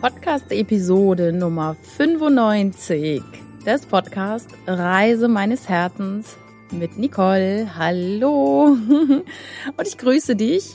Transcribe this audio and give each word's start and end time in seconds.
Podcast-Episode 0.00 1.30
Nummer 1.30 1.76
95 1.98 3.22
des 3.66 3.84
Podcasts 3.84 4.54
Reise 4.66 5.28
meines 5.28 5.68
Herzens 5.68 6.38
mit 6.70 6.96
Nicole. 6.96 7.76
Hallo 7.76 8.78
und 9.76 9.86
ich 9.86 9.98
grüße 9.98 10.36
dich 10.36 10.74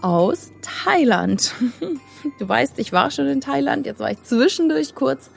aus 0.00 0.50
Thailand. 0.62 1.52
Du 2.38 2.48
weißt, 2.48 2.78
ich 2.78 2.90
war 2.90 3.10
schon 3.10 3.26
in 3.26 3.42
Thailand, 3.42 3.84
jetzt 3.84 4.00
war 4.00 4.10
ich 4.10 4.22
zwischendurch 4.22 4.94
kurz 4.94 5.28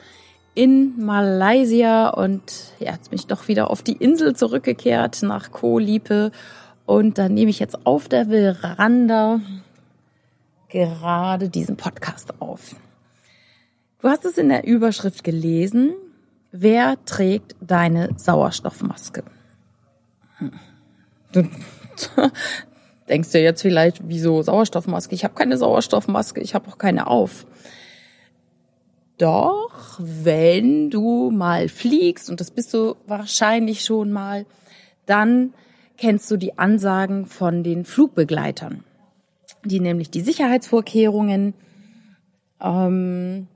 in 0.56 0.94
Malaysia 0.98 2.08
und 2.08 2.72
ja, 2.80 2.94
jetzt 2.94 3.10
bin 3.10 3.20
ich 3.20 3.28
doch 3.28 3.50
wieder 3.50 3.70
auf 3.70 3.84
die 3.84 3.98
Insel 3.98 4.38
zurückgekehrt 4.38 5.22
nach 5.22 5.52
Koh 5.52 5.80
Lipe 5.80 6.32
und 6.86 7.18
dann 7.18 7.34
nehme 7.34 7.50
ich 7.50 7.60
jetzt 7.60 7.86
auf 7.86 8.08
der 8.08 8.28
Veranda 8.28 9.42
gerade 10.70 11.50
diesen 11.50 11.76
Podcast 11.76 12.40
auf. 12.40 12.78
Du 14.02 14.10
hast 14.10 14.26
es 14.26 14.38
in 14.38 14.50
der 14.50 14.66
Überschrift 14.66 15.24
gelesen. 15.24 15.94
Wer 16.52 17.04
trägt 17.06 17.56
deine 17.62 18.10
Sauerstoffmaske? 18.16 19.24
Hm. 20.38 20.52
Du 21.32 21.44
denkst 23.10 23.32
dir 23.32 23.42
jetzt 23.42 23.62
vielleicht, 23.62 24.08
wieso 24.08 24.42
Sauerstoffmaske? 24.42 25.16
Ich 25.16 25.24
habe 25.24 25.34
keine 25.34 25.58
Sauerstoffmaske, 25.58 26.42
ich 26.42 26.54
habe 26.54 26.70
auch 26.70 26.78
keine 26.78 27.08
auf. 27.08 27.48
Doch, 29.18 30.00
wenn 30.00 30.92
du 30.92 31.32
mal 31.32 31.70
fliegst, 31.70 32.30
und 32.30 32.40
das 32.40 32.52
bist 32.52 32.74
du 32.76 32.96
wahrscheinlich 33.08 33.84
schon 33.84 34.12
mal, 34.12 34.46
dann 35.08 35.54
kennst 35.98 36.30
du 36.30 36.38
die 36.38 36.60
Ansagen 36.60 37.26
von 37.26 37.64
den 37.64 37.84
Flugbegleitern, 37.84 38.84
die 39.66 39.80
nämlich 39.80 40.12
die 40.12 40.22
Sicherheitsvorkehrungen 40.22 41.56
ähm, 42.62 43.48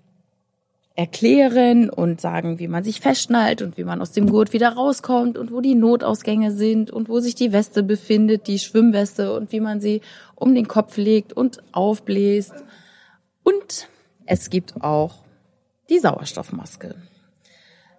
erklären 0.95 1.89
und 1.89 2.19
sagen, 2.19 2.59
wie 2.59 2.67
man 2.67 2.83
sich 2.83 2.99
festschnallt 2.99 3.61
und 3.61 3.77
wie 3.77 3.83
man 3.83 4.01
aus 4.01 4.11
dem 4.11 4.29
Gurt 4.29 4.51
wieder 4.51 4.73
rauskommt 4.73 5.37
und 5.37 5.51
wo 5.51 5.61
die 5.61 5.75
Notausgänge 5.75 6.51
sind 6.51 6.91
und 6.91 7.07
wo 7.07 7.19
sich 7.19 7.33
die 7.33 7.53
Weste 7.53 7.81
befindet, 7.81 8.47
die 8.47 8.59
Schwimmweste 8.59 9.33
und 9.33 9.51
wie 9.51 9.61
man 9.61 9.79
sie 9.79 10.01
um 10.35 10.53
den 10.53 10.67
Kopf 10.67 10.97
legt 10.97 11.33
und 11.33 11.59
aufbläst. 11.71 12.53
Und 13.43 13.87
es 14.25 14.49
gibt 14.49 14.81
auch 14.81 15.23
die 15.89 15.99
Sauerstoffmaske. 15.99 16.95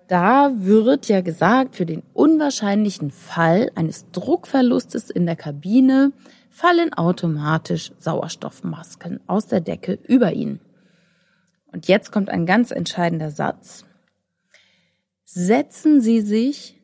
Da 0.09 0.51
wird 0.55 1.09
ja 1.09 1.23
gesagt, 1.23 1.77
für 1.77 1.87
den 1.87 2.03
unwahrscheinlichen 2.13 3.11
Fall 3.11 3.71
eines 3.75 4.11
Druckverlustes 4.11 5.09
in 5.09 5.25
der 5.25 5.37
Kabine 5.37 6.13
fallen 6.51 6.93
automatisch 6.93 7.93
Sauerstoffmasken 7.99 9.21
aus 9.27 9.47
der 9.47 9.61
Decke 9.61 9.99
über 10.07 10.35
ihn. 10.35 10.61
Und 11.73 11.89
jetzt 11.89 12.13
kommt 12.13 12.29
ein 12.29 12.47
ganz 12.47 12.71
entscheidender 12.71 13.31
Satz. 13.31 13.85
Setzen 15.25 16.01
Sie 16.01 16.21
sich 16.21 16.79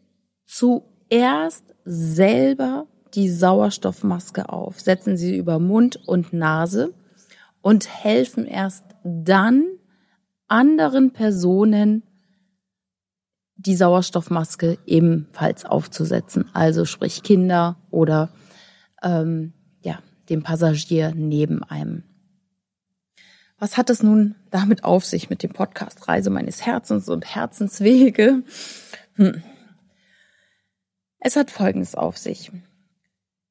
zuerst 0.44 1.64
selber 1.84 2.86
die 3.14 3.28
Sauerstoffmaske 3.28 4.48
auf. 4.48 4.80
Setzen 4.80 5.16
Sie 5.16 5.36
über 5.36 5.58
Mund 5.58 5.96
und 6.06 6.32
Nase 6.32 6.94
und 7.60 7.88
helfen 8.02 8.46
erst 8.46 8.84
dann 9.04 9.66
anderen 10.46 11.12
Personen 11.12 12.02
die 13.56 13.76
Sauerstoffmaske 13.76 14.78
ebenfalls 14.86 15.64
aufzusetzen. 15.64 16.48
Also 16.54 16.84
sprich 16.84 17.22
Kinder 17.22 17.76
oder 17.90 18.30
ähm, 19.02 19.52
ja, 19.82 19.98
dem 20.30 20.42
Passagier 20.42 21.12
neben 21.14 21.62
einem. 21.64 22.04
Was 23.58 23.76
hat 23.76 23.90
es 23.90 24.02
nun 24.02 24.36
damit 24.50 24.84
auf 24.84 25.04
sich 25.04 25.30
mit 25.30 25.42
dem 25.42 25.52
Podcast 25.52 26.06
Reise 26.06 26.30
meines 26.30 26.64
Herzens 26.64 27.08
und 27.08 27.34
Herzenswege? 27.34 28.44
Hm. 29.14 29.42
Es 31.18 31.34
hat 31.34 31.50
Folgendes 31.50 31.96
auf 31.96 32.16
sich. 32.16 32.52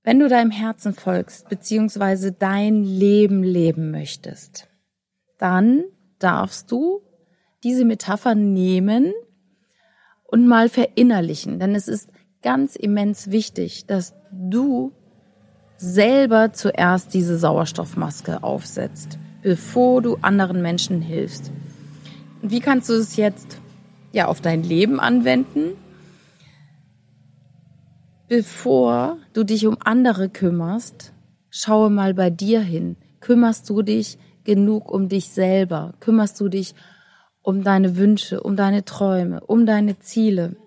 Wenn 0.03 0.19
du 0.19 0.29
deinem 0.29 0.51
Herzen 0.51 0.93
folgst, 0.93 1.49
beziehungsweise 1.49 2.31
dein 2.31 2.85
Leben 2.85 3.43
leben 3.43 3.91
möchtest, 3.91 4.69
dann 5.37 5.83
darfst 6.19 6.71
du 6.71 7.01
diese 7.65 7.83
Metapher 7.83 8.33
nehmen 8.33 9.13
und 10.23 10.47
mal 10.47 10.69
verinnerlichen. 10.69 11.59
Denn 11.59 11.75
es 11.75 11.89
ist 11.89 12.09
ganz 12.41 12.77
immens 12.77 13.31
wichtig, 13.31 13.85
dass 13.87 14.15
du 14.31 14.93
selber 15.75 16.53
zuerst 16.53 17.13
diese 17.13 17.37
Sauerstoffmaske 17.37 18.41
aufsetzt 18.43 19.19
bevor 19.47 20.01
du 20.01 20.17
anderen 20.21 20.61
Menschen 20.61 21.01
hilfst. 21.01 21.53
Wie 22.41 22.59
kannst 22.59 22.89
du 22.89 22.95
es 22.95 23.15
jetzt 23.15 23.61
ja 24.11 24.27
auf 24.27 24.41
dein 24.41 24.61
Leben 24.61 24.99
anwenden? 24.99 25.77
Bevor 28.27 29.19
du 29.31 29.45
dich 29.45 29.65
um 29.65 29.77
andere 29.79 30.27
kümmerst, 30.27 31.13
schaue 31.49 31.89
mal 31.89 32.13
bei 32.13 32.29
dir 32.29 32.59
hin. 32.59 32.97
Kümmerst 33.21 33.69
du 33.69 33.83
dich 33.83 34.17
genug 34.43 34.91
um 34.91 35.07
dich 35.07 35.29
selber? 35.29 35.93
Kümmerst 36.01 36.41
du 36.41 36.49
dich 36.49 36.75
um 37.41 37.63
deine 37.63 37.95
Wünsche, 37.95 38.43
um 38.43 38.57
deine 38.57 38.83
Träume, 38.83 39.39
um 39.39 39.65
deine 39.65 39.97
Ziele, 39.99 40.57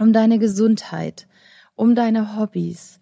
um 0.00 0.12
deine 0.12 0.40
Gesundheit, 0.40 1.28
um 1.76 1.94
deine 1.94 2.36
Hobbys, 2.36 2.98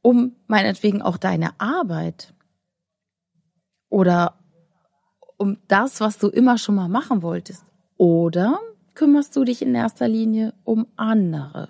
um 0.00 0.34
meinetwegen 0.46 1.02
auch 1.02 1.18
deine 1.18 1.60
Arbeit? 1.60 2.32
Oder 3.90 4.36
um 5.36 5.58
das, 5.68 6.00
was 6.00 6.16
du 6.16 6.28
immer 6.28 6.56
schon 6.56 6.76
mal 6.76 6.88
machen 6.88 7.22
wolltest? 7.22 7.64
Oder 7.98 8.58
kümmerst 8.94 9.36
du 9.36 9.44
dich 9.44 9.60
in 9.60 9.74
erster 9.74 10.08
Linie 10.08 10.54
um 10.64 10.86
andere 10.96 11.68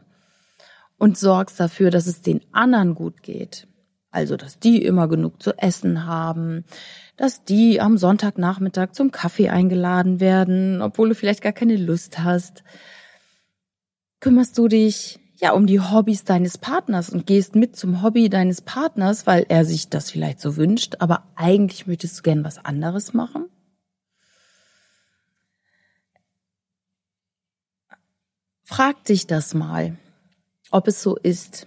und 0.99 1.19
sorgst 1.19 1.59
dafür, 1.59 1.91
dass 1.91 2.07
es 2.07 2.21
den 2.21 2.43
anderen 2.53 2.95
gut 2.95 3.23
geht? 3.23 3.67
Also, 4.13 4.37
dass 4.37 4.59
die 4.59 4.85
immer 4.85 5.09
genug 5.09 5.41
zu 5.41 5.57
essen 5.57 6.05
haben, 6.05 6.65
dass 7.17 7.45
die 7.45 7.81
am 7.81 7.97
Sonntagnachmittag 7.97 8.93
zum 8.93 9.13
Kaffee 9.13 9.51
eingeladen 9.51 10.19
werden, 10.19 10.83
obwohl 10.83 11.11
du 11.11 11.15
vielleicht 11.15 11.43
gar 11.43 11.53
keine 11.53 11.77
Lust 11.77 12.19
hast. 12.19 12.65
Kümmerst 14.19 14.59
du 14.59 14.67
dich 14.67 15.21
ja 15.41 15.53
um 15.53 15.67
die 15.67 15.81
Hobbys 15.81 16.25
deines 16.25 16.59
Partners 16.59 17.11
und 17.11 17.27
gehst 17.27 17.55
mit 17.55 17.75
zum 17.77 18.03
Hobby 18.03 18.29
deines 18.29 18.61
Partners, 18.61 19.27
weil 19.27 19.47
er 19.49 19.65
sich 19.65 19.89
das 19.89 20.11
vielleicht 20.11 20.41
so 20.41 20.57
wünscht, 20.57 20.97
aber 21.01 21.25
eigentlich 21.35 21.87
möchtest 21.87 22.19
du 22.19 22.23
gern 22.23 22.45
was 22.45 22.65
anderes 22.65 23.15
machen? 23.15 23.47
Frag 28.65 29.05
dich 29.05 29.27
das 29.27 29.53
mal, 29.55 29.99
ob 30.71 30.87
es 30.87 31.03
so 31.03 31.17
ist. 31.17 31.67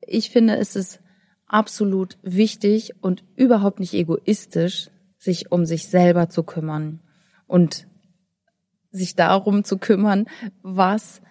Ich 0.00 0.30
finde, 0.30 0.56
es 0.56 0.76
ist 0.76 1.00
absolut 1.46 2.18
wichtig 2.22 2.92
und 3.00 3.24
überhaupt 3.34 3.80
nicht 3.80 3.94
egoistisch, 3.94 4.90
sich 5.16 5.52
um 5.52 5.64
sich 5.64 5.88
selber 5.88 6.28
zu 6.28 6.42
kümmern 6.42 7.00
und 7.46 7.86
sich 8.90 9.14
darum 9.14 9.64
zu 9.64 9.78
kümmern, 9.78 10.26
was 10.62 11.22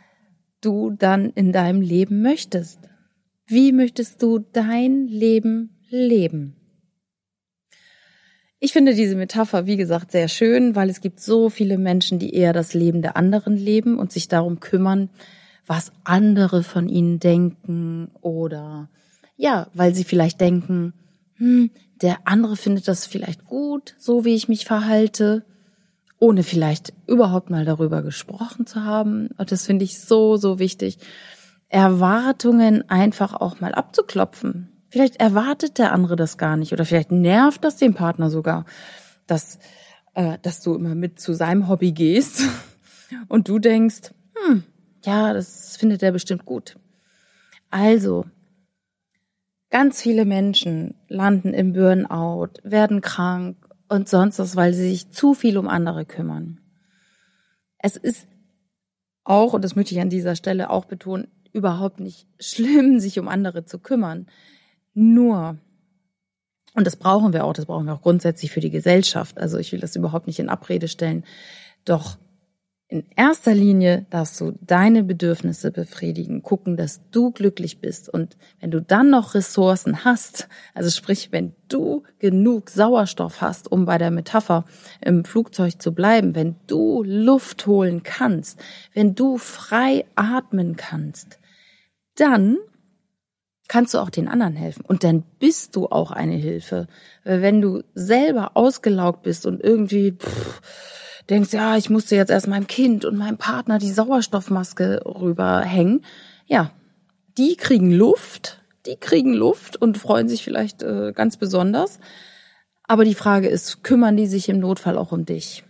du 0.61 0.91
dann 0.91 1.31
in 1.31 1.51
deinem 1.51 1.81
Leben 1.81 2.21
möchtest. 2.21 2.79
Wie 3.45 3.71
möchtest 3.71 4.21
du 4.21 4.39
dein 4.39 5.07
Leben 5.07 5.77
leben? 5.89 6.55
Ich 8.59 8.73
finde 8.73 8.93
diese 8.93 9.15
Metapher, 9.15 9.65
wie 9.65 9.77
gesagt, 9.77 10.11
sehr 10.11 10.27
schön, 10.27 10.75
weil 10.75 10.89
es 10.89 10.99
gibt 10.99 11.21
so 11.21 11.49
viele 11.49 11.77
Menschen, 11.77 12.19
die 12.19 12.33
eher 12.33 12.51
das 12.51 12.73
Leben 12.73 13.01
der 13.01 13.15
anderen 13.15 13.55
leben 13.55 13.97
und 13.97 14.11
sich 14.11 14.27
darum 14.27 14.59
kümmern, 14.59 15.09
was 15.65 15.93
andere 16.03 16.63
von 16.63 16.89
ihnen 16.89 17.19
denken 17.19 18.11
oder 18.21 18.89
ja, 19.37 19.67
weil 19.73 19.95
sie 19.95 20.03
vielleicht 20.03 20.41
denken, 20.41 20.93
hm, 21.35 21.71
der 22.01 22.17
andere 22.25 22.57
findet 22.57 22.89
das 22.89 23.05
vielleicht 23.05 23.45
gut, 23.45 23.95
so 23.97 24.25
wie 24.25 24.35
ich 24.35 24.49
mich 24.49 24.65
verhalte 24.65 25.45
ohne 26.19 26.43
vielleicht 26.43 26.93
überhaupt 27.07 27.49
mal 27.49 27.65
darüber 27.65 28.03
gesprochen 28.03 28.65
zu 28.65 28.83
haben. 28.83 29.29
Und 29.37 29.51
das 29.51 29.65
finde 29.65 29.85
ich 29.85 29.99
so, 29.99 30.37
so 30.37 30.59
wichtig. 30.59 30.99
Erwartungen 31.69 32.89
einfach 32.89 33.33
auch 33.33 33.59
mal 33.61 33.73
abzuklopfen. 33.73 34.69
Vielleicht 34.89 35.17
erwartet 35.17 35.77
der 35.77 35.93
andere 35.93 36.15
das 36.15 36.37
gar 36.37 36.57
nicht 36.57 36.73
oder 36.73 36.83
vielleicht 36.83 37.11
nervt 37.11 37.63
das 37.63 37.77
den 37.77 37.93
Partner 37.93 38.29
sogar, 38.29 38.65
dass, 39.27 39.59
äh, 40.15 40.39
dass 40.41 40.61
du 40.61 40.73
immer 40.73 40.95
mit 40.95 41.19
zu 41.19 41.33
seinem 41.33 41.69
Hobby 41.69 41.91
gehst 41.91 42.41
und 43.27 43.47
du 43.47 43.59
denkst, 43.59 44.11
hm, 44.35 44.63
ja, 45.05 45.33
das 45.33 45.77
findet 45.77 46.03
er 46.03 46.11
bestimmt 46.11 46.45
gut. 46.45 46.75
Also, 47.69 48.25
ganz 49.69 50.01
viele 50.01 50.25
Menschen 50.25 50.95
landen 51.07 51.53
im 51.53 51.73
Burnout, 51.73 52.53
werden 52.63 53.01
krank 53.01 53.57
und 53.89 54.07
sonst 54.07 54.39
was, 54.39 54.55
weil 54.55 54.73
sie 54.73 54.89
sich 54.89 55.11
zu 55.11 55.33
viel 55.33 55.57
um 55.57 55.67
andere 55.67 56.05
kümmern. 56.05 56.61
Es 57.77 57.97
ist 57.97 58.27
auch, 59.23 59.53
und 59.53 59.63
das 59.63 59.75
möchte 59.75 59.93
ich 59.93 60.01
an 60.01 60.09
dieser 60.09 60.35
Stelle 60.35 60.69
auch 60.69 60.85
betonen, 60.85 61.27
überhaupt 61.51 61.99
nicht 61.99 62.27
schlimm, 62.39 62.99
sich 62.99 63.19
um 63.19 63.27
andere 63.27 63.65
zu 63.65 63.79
kümmern. 63.79 64.27
Nur, 64.93 65.57
Und 66.75 66.85
das 66.85 66.95
brauchen 66.95 67.33
wir 67.33 67.45
auch, 67.45 67.53
das 67.53 67.65
brauchen 67.65 67.87
wir 67.87 67.93
auch 67.93 68.01
grundsätzlich 68.01 68.51
für 68.51 68.59
die 68.59 68.69
Gesellschaft. 68.69 69.39
Also 69.39 69.57
ich 69.57 69.71
will 69.71 69.79
das 69.79 69.95
überhaupt 69.95 70.27
nicht 70.27 70.39
in 70.39 70.49
Abrede 70.49 70.87
stellen. 70.87 71.25
Doch 71.83 72.17
in 72.91 73.05
erster 73.15 73.53
Linie 73.53 74.07
darfst 74.09 74.41
du 74.41 74.57
deine 74.61 75.03
Bedürfnisse 75.03 75.71
befriedigen, 75.71 76.41
gucken, 76.41 76.75
dass 76.75 77.01
du 77.11 77.29
glücklich 77.29 77.79
bist. 77.81 78.09
Und 78.09 78.35
wenn 78.59 78.71
du 78.71 78.81
dann 78.81 79.11
noch 79.11 79.35
Ressourcen 79.35 80.03
hast, 80.03 80.47
also 80.73 80.89
sprich, 80.89 81.31
wenn 81.31 81.53
du 81.67 82.01
genug 82.17 82.71
Sauerstoff 82.71 83.41
hast, 83.41 83.71
um 83.71 83.85
bei 83.85 83.99
der 83.99 84.09
Metapher 84.09 84.65
im 85.01 85.23
Flugzeug 85.23 85.79
zu 85.79 85.93
bleiben, 85.93 86.33
wenn 86.33 86.55
du 86.65 87.03
Luft 87.03 87.67
holen 87.67 88.01
kannst, 88.01 88.59
wenn 88.95 89.13
du 89.13 89.37
frei 89.37 90.05
atmen 90.15 90.75
kannst, 90.75 91.37
dann 92.15 92.57
kannst 93.67 93.93
du 93.93 93.99
auch 93.99 94.09
den 94.09 94.27
anderen 94.27 94.55
helfen. 94.55 94.83
Und 94.83 95.03
dann 95.03 95.21
bist 95.37 95.75
du 95.75 95.89
auch 95.89 96.09
eine 96.09 96.37
Hilfe. 96.37 96.87
Wenn 97.23 97.61
du 97.61 97.83
selber 97.93 98.57
ausgelaugt 98.57 99.21
bist 99.21 99.45
und 99.45 99.63
irgendwie... 99.63 100.13
Pff, 100.13 100.61
denkst, 101.29 101.53
ja, 101.53 101.77
ich 101.77 101.89
musste 101.89 102.15
jetzt 102.15 102.31
erst 102.31 102.47
meinem 102.47 102.67
Kind 102.67 103.05
und 103.05 103.17
meinem 103.17 103.37
Partner 103.37 103.77
die 103.77 103.91
Sauerstoffmaske 103.91 105.01
rüberhängen. 105.05 106.03
Ja, 106.47 106.71
die 107.37 107.55
kriegen 107.55 107.91
Luft, 107.91 108.61
die 108.85 108.95
kriegen 108.95 109.33
Luft 109.33 109.77
und 109.77 109.97
freuen 109.97 110.27
sich 110.27 110.43
vielleicht 110.43 110.81
äh, 110.81 111.13
ganz 111.13 111.37
besonders. 111.37 111.99
Aber 112.83 113.05
die 113.05 113.15
Frage 113.15 113.47
ist, 113.47 113.83
kümmern 113.83 114.17
die 114.17 114.27
sich 114.27 114.49
im 114.49 114.59
Notfall 114.59 114.97
auch 114.97 115.11
um 115.11 115.25
dich? 115.25 115.63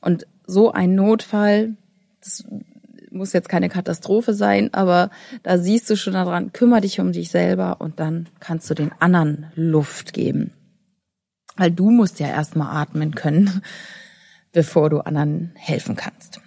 Und 0.00 0.26
so 0.46 0.72
ein 0.72 0.94
Notfall, 0.94 1.76
das 2.22 2.44
muss 3.10 3.32
jetzt 3.32 3.48
keine 3.48 3.68
Katastrophe 3.68 4.32
sein, 4.32 4.72
aber 4.72 5.10
da 5.42 5.58
siehst 5.58 5.90
du 5.90 5.96
schon 5.96 6.14
daran, 6.14 6.52
kümmere 6.52 6.80
dich 6.80 7.00
um 7.00 7.12
dich 7.12 7.30
selber 7.30 7.80
und 7.80 8.00
dann 8.00 8.28
kannst 8.38 8.70
du 8.70 8.74
den 8.74 8.92
anderen 9.00 9.52
Luft 9.54 10.12
geben. 10.12 10.52
Weil 11.60 11.72
du 11.72 11.90
musst 11.90 12.20
ja 12.20 12.26
erstmal 12.26 12.74
atmen 12.74 13.14
können, 13.14 13.60
bevor 14.52 14.88
du 14.88 15.00
anderen 15.00 15.52
helfen 15.56 15.94
kannst. 15.94 16.40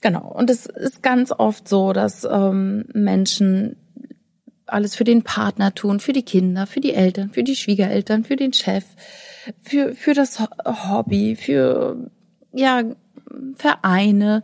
Genau. 0.00 0.32
Und 0.32 0.48
es 0.48 0.64
ist 0.64 1.02
ganz 1.02 1.30
oft 1.30 1.68
so, 1.68 1.92
dass 1.92 2.24
ähm, 2.24 2.86
Menschen 2.94 3.76
alles 4.64 4.96
für 4.96 5.04
den 5.04 5.24
Partner 5.24 5.74
tun, 5.74 6.00
für 6.00 6.14
die 6.14 6.22
Kinder, 6.22 6.66
für 6.66 6.80
die 6.80 6.94
Eltern, 6.94 7.32
für 7.32 7.44
die 7.44 7.54
Schwiegereltern, 7.54 8.24
für 8.24 8.36
den 8.36 8.54
Chef, 8.54 8.86
für, 9.60 9.94
für 9.94 10.14
das 10.14 10.40
Hobby, 10.40 11.36
für, 11.36 12.10
ja, 12.54 12.82
Vereine 13.56 14.42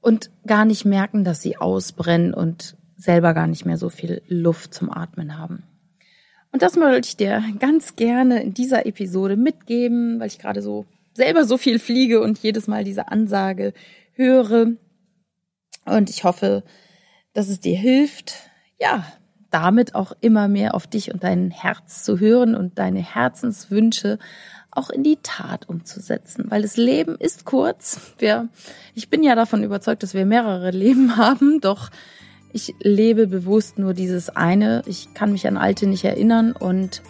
und 0.00 0.30
gar 0.46 0.64
nicht 0.64 0.84
merken, 0.84 1.24
dass 1.24 1.42
sie 1.42 1.56
ausbrennen 1.56 2.32
und 2.34 2.76
selber 2.96 3.34
gar 3.34 3.48
nicht 3.48 3.66
mehr 3.66 3.78
so 3.78 3.88
viel 3.88 4.22
Luft 4.28 4.74
zum 4.74 4.92
Atmen 4.92 5.36
haben. 5.36 5.64
Und 6.52 6.62
das 6.62 6.76
wollte 6.76 7.08
ich 7.08 7.16
dir 7.16 7.42
ganz 7.58 7.96
gerne 7.96 8.42
in 8.42 8.54
dieser 8.54 8.86
Episode 8.86 9.36
mitgeben, 9.36 10.18
weil 10.18 10.26
ich 10.26 10.38
gerade 10.38 10.62
so 10.62 10.86
selber 11.14 11.44
so 11.44 11.58
viel 11.58 11.78
fliege 11.78 12.20
und 12.20 12.38
jedes 12.38 12.66
Mal 12.66 12.84
diese 12.84 13.08
Ansage 13.08 13.72
höre. 14.12 14.72
Und 15.84 16.10
ich 16.10 16.24
hoffe, 16.24 16.64
dass 17.32 17.48
es 17.48 17.60
dir 17.60 17.76
hilft, 17.76 18.34
ja, 18.78 19.04
damit 19.50 19.94
auch 19.94 20.12
immer 20.20 20.48
mehr 20.48 20.74
auf 20.74 20.86
dich 20.86 21.12
und 21.12 21.24
dein 21.24 21.50
Herz 21.50 22.04
zu 22.04 22.20
hören 22.20 22.54
und 22.54 22.78
deine 22.78 23.00
Herzenswünsche 23.00 24.18
auch 24.70 24.90
in 24.90 25.02
die 25.02 25.18
Tat 25.22 25.68
umzusetzen, 25.68 26.46
weil 26.48 26.62
das 26.62 26.76
Leben 26.76 27.16
ist 27.16 27.44
kurz. 27.44 28.14
Wir, 28.18 28.48
ich 28.94 29.10
bin 29.10 29.24
ja 29.24 29.34
davon 29.34 29.64
überzeugt, 29.64 30.04
dass 30.04 30.14
wir 30.14 30.24
mehrere 30.24 30.70
Leben 30.70 31.16
haben, 31.16 31.60
doch 31.60 31.90
ich 32.52 32.74
lebe 32.80 33.26
bewusst 33.26 33.78
nur 33.78 33.94
dieses 33.94 34.30
eine. 34.30 34.82
Ich 34.86 35.14
kann 35.14 35.32
mich 35.32 35.46
an 35.46 35.56
alte 35.56 35.86
nicht 35.86 36.04
erinnern 36.04 36.52
und 36.52 37.02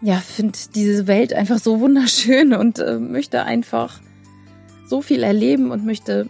ja, 0.00 0.16
finde 0.16 0.58
diese 0.74 1.06
Welt 1.06 1.32
einfach 1.32 1.58
so 1.58 1.80
wunderschön 1.80 2.52
und 2.58 2.78
äh, 2.78 2.98
möchte 2.98 3.44
einfach 3.44 4.00
so 4.86 5.00
viel 5.00 5.22
erleben 5.22 5.70
und 5.70 5.86
möchte 5.86 6.28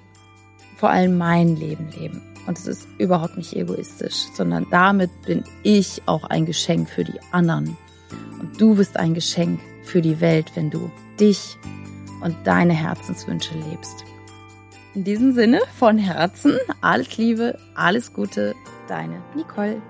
vor 0.77 0.91
allem 0.91 1.17
mein 1.17 1.57
Leben 1.57 1.89
leben. 1.99 2.23
Und 2.47 2.59
es 2.59 2.67
ist 2.67 2.89
überhaupt 2.99 3.37
nicht 3.37 3.55
egoistisch, 3.55 4.27
sondern 4.35 4.67
damit 4.71 5.11
bin 5.23 5.45
ich 5.63 6.03
auch 6.07 6.25
ein 6.25 6.45
Geschenk 6.45 6.91
für 6.91 7.05
die 7.05 7.21
anderen. 7.31 7.77
Und 8.41 8.61
du 8.61 8.75
bist 8.75 8.97
ein 8.97 9.15
Geschenk 9.15 9.61
für 9.85 10.03
die 10.03 10.21
Welt, 10.21 10.51
wenn 10.55 10.71
du 10.71 10.91
dich 11.21 11.57
und 12.21 12.37
deine 12.45 12.73
Herzenswünsche 12.73 13.55
lebst. 13.71 14.05
In 14.95 15.05
diesem 15.05 15.33
Sinne 15.33 15.61
von 15.79 15.97
Herzen 15.97 16.59
alles 16.83 17.17
Liebe, 17.17 17.59
alles 17.75 18.13
Gute, 18.13 18.55
deine 18.89 19.23
Nicole. 19.35 19.81